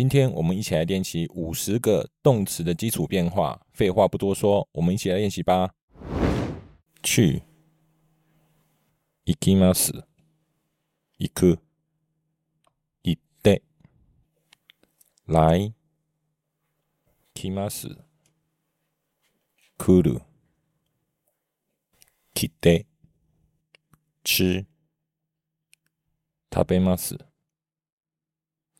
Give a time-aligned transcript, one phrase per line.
[0.00, 3.66] 今天我们一起来练习五十个动词的基础变化。
[3.72, 5.74] 废话不多说，我们一起来练习吧。
[7.02, 7.42] 去，
[9.24, 10.04] 行きます。
[11.18, 11.58] 行く、
[13.02, 13.62] 行って。
[15.24, 15.72] 来、
[17.32, 17.96] 来ます。
[19.78, 20.20] 来る、
[22.34, 22.84] 来て。
[24.22, 24.66] 吃、
[26.52, 27.16] 食べます。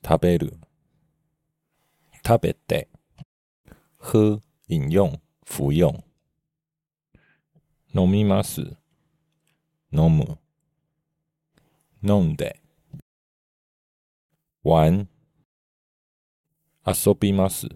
[0.03, 0.59] 食べる。
[2.32, 2.88] 食べて。
[3.98, 6.02] 喝、饮用、服用。
[7.94, 8.62] 飲みます。
[9.92, 10.38] 飲む。
[12.02, 12.62] 飲んで。
[14.64, 15.10] 玩。
[16.88, 17.68] 遊びます。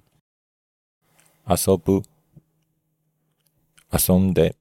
[1.45, 2.01] 遊ぶ。
[3.91, 4.55] 遊んで。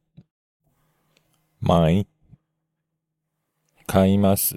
[1.65, 2.07] 買い。
[3.87, 4.57] 買います。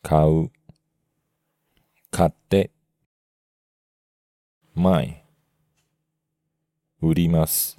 [0.00, 0.52] 買う。
[2.12, 2.73] 買って。
[4.76, 5.24] 前。
[7.00, 7.78] 売ります。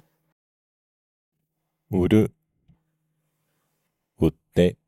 [1.90, 2.32] 売る。
[4.18, 4.78] 売って。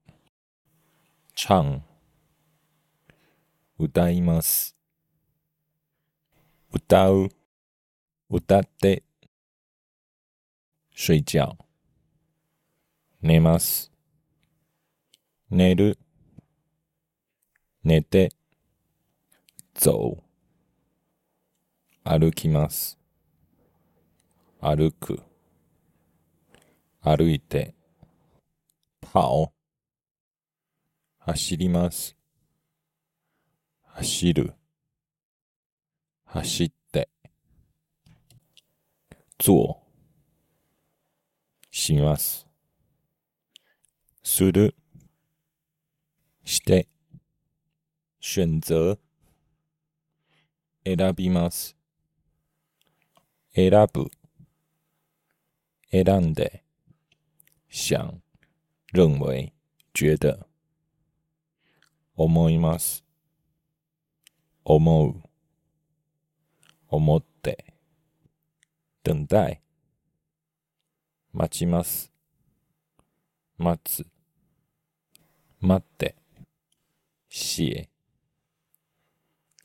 [1.34, 1.82] 唱。
[3.78, 4.74] 歌います。
[6.72, 7.28] 歌う。
[8.30, 9.02] 歌って。
[10.96, 11.58] 睡觉。
[13.20, 13.92] 寝ます。
[15.50, 15.98] 寝る。
[17.84, 18.30] 寝て。
[19.74, 20.27] 走。
[22.10, 22.98] 歩きます。
[24.62, 25.20] 歩く。
[27.02, 27.74] 歩いて。
[29.02, 29.52] 跑。
[31.18, 32.16] 走ります。
[33.82, 34.54] 走る。
[36.24, 37.10] 走って。
[39.38, 39.82] 做。
[41.70, 42.46] します。
[44.22, 44.74] する。
[46.42, 46.88] して。
[48.18, 48.98] 選择。
[50.86, 51.77] 選びます。
[53.58, 54.08] 選ぶ。
[55.90, 56.62] 選んで。
[57.68, 58.22] 想。
[58.94, 59.52] 認為。
[59.92, 60.46] 覺得。
[62.14, 63.04] 思います。
[64.62, 65.22] 思う。
[66.86, 67.74] 思って。
[69.02, 69.60] 等待。
[71.32, 72.12] 待ちます。
[73.56, 74.06] 待つ。
[75.58, 76.14] 待って。
[77.28, 77.88] 写。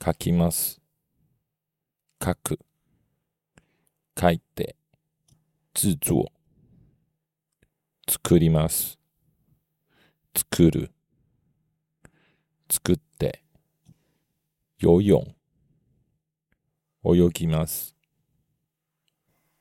[0.03, 0.81] 書きます。
[2.19, 2.59] 書く。
[4.19, 4.75] 書いて。
[5.75, 6.25] 制作。
[8.07, 9.00] 作ります。
[10.35, 10.91] 作る。
[12.69, 13.44] 作って。
[14.78, 15.35] 游泳。
[17.03, 17.96] 泳ぎます。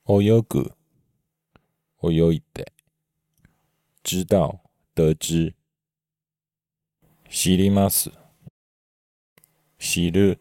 [0.06, 0.72] 泳ぐ。
[2.04, 2.72] 泳いで。
[4.02, 4.60] 知道。
[4.94, 5.54] 得知。
[7.30, 8.10] 知ります。
[9.78, 10.40] 知る。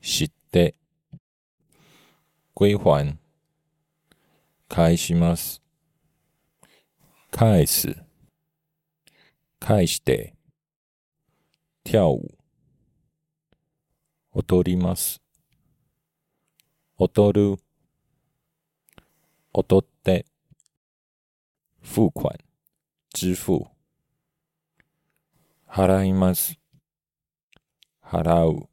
[0.00, 0.74] 知って。
[2.62, 3.18] 归还。
[4.68, 5.60] 返します。
[7.32, 7.96] 返す。
[9.58, 10.36] 返して。
[11.84, 12.38] 跳舞。
[14.32, 15.20] 踊ります。
[16.98, 17.58] 踊る。
[19.52, 20.24] 踊って。
[21.82, 22.38] 付款。
[23.12, 23.72] 支付。
[25.66, 26.56] 払います。
[28.00, 28.68] 払う。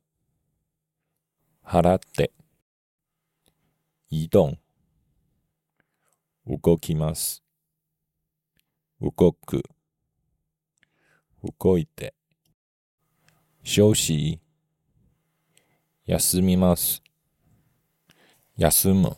[1.66, 2.32] 払って。
[4.12, 4.58] 移動。
[6.48, 7.44] 動きます。
[9.00, 9.62] 動く。
[11.62, 12.16] 動いて。
[13.62, 14.40] 休息。
[16.06, 17.04] 休みます。
[18.58, 19.16] 休む。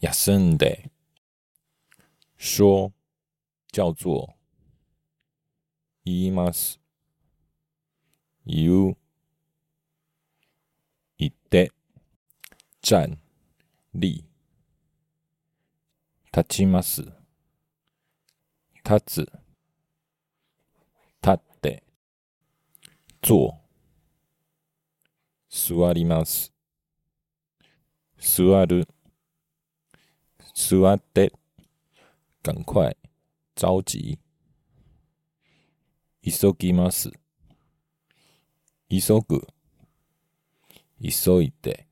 [0.00, 0.90] 休んで。
[2.38, 2.94] 说。
[3.70, 4.34] 叫做。
[6.06, 6.80] 言います。
[8.46, 8.96] 言う。
[11.18, 11.70] 言って。
[12.90, 13.18] 站。
[13.92, 14.24] 立。
[16.34, 17.02] 立ちます。
[18.82, 19.32] 立つ。
[21.22, 21.84] 立って。
[23.20, 23.60] 坐。
[25.50, 26.50] 座ります。
[28.18, 28.88] 座る。
[30.54, 31.30] 座って。
[32.42, 32.96] 赶快。
[33.54, 34.18] 着急。
[36.22, 37.10] 急ぎます。
[38.88, 39.46] 急ぐ。
[41.02, 41.87] 急いで。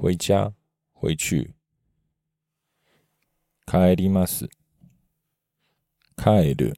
[0.00, 0.54] 回家。
[0.94, 1.54] 回去。
[3.66, 4.48] 帰ります。
[6.16, 6.74] 帰る。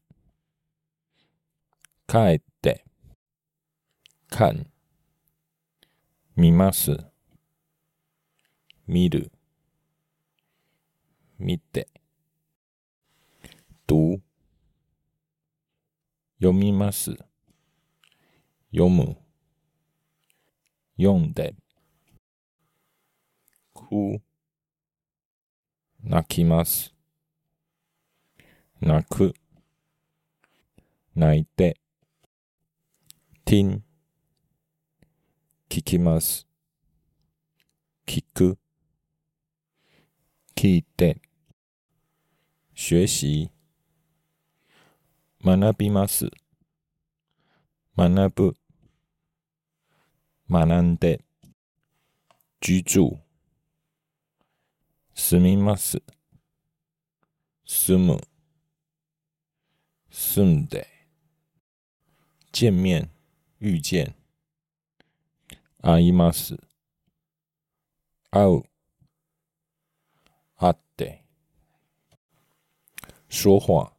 [2.06, 2.87] 帰って。
[4.31, 4.67] 看。
[6.34, 6.96] 見ます。
[8.87, 9.31] 見る。
[11.38, 11.88] 見て。
[13.87, 14.22] 读。
[16.40, 17.11] 読みます。
[18.72, 19.19] 読む、
[20.96, 21.55] 読んで、
[26.05, 26.95] 泣きます、
[28.81, 29.35] 泣く、
[31.17, 31.81] 泣いて、
[33.45, 33.83] 听、
[35.69, 36.47] 聞きます、
[38.07, 38.59] 聞く、
[40.55, 41.21] 聞いて、
[42.77, 43.51] 学習、
[45.45, 46.31] 学びます、
[47.99, 48.57] 学ぶ、
[50.49, 51.25] 学んで、
[52.61, 53.19] 居住、
[55.30, 56.02] 住みます、
[57.66, 58.22] 住む、
[60.10, 60.88] 住んで、
[62.52, 63.10] 见面、
[63.62, 64.16] 遇见、
[65.81, 66.57] 会います、
[68.31, 68.63] 会う、
[70.57, 71.24] 会って、
[73.30, 73.92] 说話、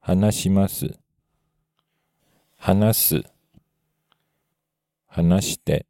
[0.00, 0.98] 話します、
[2.56, 3.22] 話す、
[5.06, 5.86] 話して、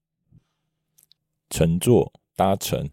[1.50, 2.90] 乘坐、搭乘、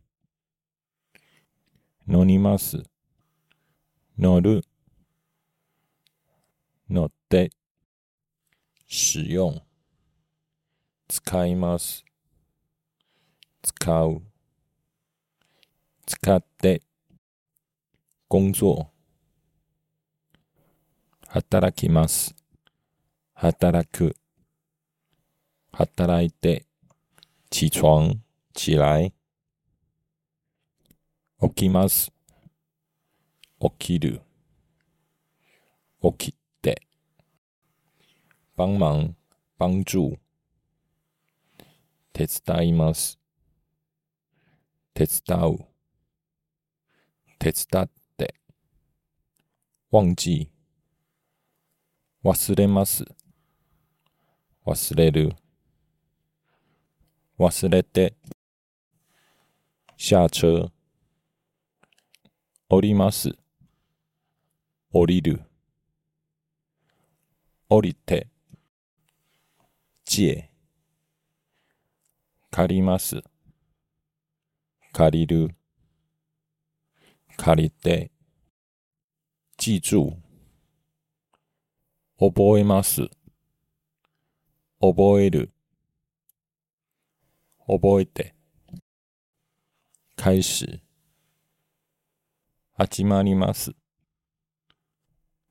[2.09, 2.85] 乗ります、
[4.17, 4.63] 乗る、
[6.89, 7.51] 乗って、
[8.87, 9.61] 使用、
[11.09, 12.05] 使います、
[13.61, 14.23] 使う、
[16.07, 16.83] 使って、
[18.29, 18.87] 工作、
[21.27, 22.37] 働きます、
[23.35, 24.15] 働く、
[25.73, 26.67] 働いて、
[27.51, 28.15] 起床、
[28.53, 29.16] 起来、
[31.39, 32.11] 起きます、
[33.61, 34.23] 起きる、
[36.01, 36.81] 起きて、
[38.57, 39.13] 帮忙、
[39.59, 40.19] 帮助、
[42.15, 43.19] 手伝います、
[44.95, 45.59] 手伝う、
[47.39, 48.35] 手伝って、
[49.93, 50.51] 忘記、
[52.25, 53.05] 忘れます、
[54.65, 55.37] 忘れる、
[57.39, 58.17] 忘れて、
[59.99, 60.73] 下車、
[62.69, 63.31] 降ります、
[64.93, 65.41] 降りる、
[67.69, 68.27] 降りて、
[70.05, 70.51] 借、
[72.51, 73.23] 借ります、
[74.93, 75.55] 借りる、
[77.37, 78.11] 借りて、
[79.57, 80.17] 記住、
[82.19, 83.09] 覚えます、
[84.81, 85.53] 覚える、
[87.69, 88.35] 覚えて、
[90.17, 90.83] 開始、
[92.79, 93.75] 始まります、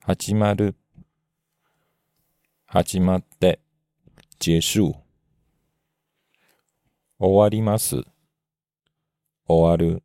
[0.04, 0.76] 始まる、
[2.66, 3.58] 始まって、
[4.38, 5.02] 結束、
[7.18, 7.96] 終わります、
[9.44, 10.04] 終わる、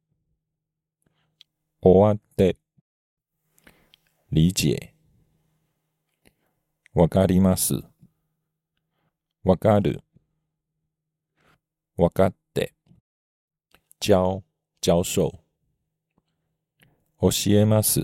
[1.79, 2.57] 終わって、
[4.31, 4.95] 理解、
[6.95, 7.75] わかります、
[9.43, 10.01] わかる、
[11.97, 12.73] わかって、
[13.99, 14.43] 教、
[14.81, 15.40] 教授、
[17.21, 18.01] 教えます、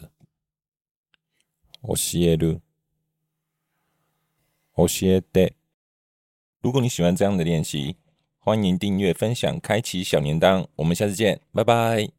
[1.82, 2.62] 教える、
[4.76, 5.56] 教えて。
[6.62, 7.98] 如果你喜欢这样的练习，
[8.38, 10.68] 欢迎订阅、分享、开启小铃铛。
[10.76, 12.17] 我们下次见，拜拜。